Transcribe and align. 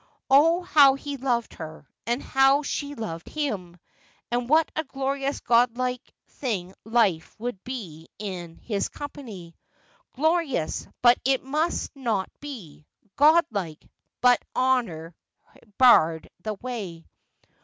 Oh, 0.31 0.63
how 0.63 0.95
he 0.95 1.15
loved 1.15 1.53
her, 1.53 1.87
and 2.07 2.23
how 2.23 2.63
she 2.63 2.95
loved 2.95 3.29
him! 3.29 3.77
And 4.31 4.49
what 4.49 4.71
a 4.75 4.83
glorious 4.83 5.41
godlike 5.41 6.01
thing 6.27 6.73
life 6.83 7.35
would 7.37 7.63
be 7.63 8.09
in 8.17 8.57
his 8.57 8.89
company! 8.89 9.55
Giorious, 10.17 10.87
but 11.03 11.19
it 11.23 11.43
must 11.43 11.95
not 11.95 12.31
be; 12.39 12.87
godlike, 13.15 13.87
but 14.21 14.41
honour 14.55 15.13
barred 15.77 16.31
the 16.41 16.55
way. 16.55 17.05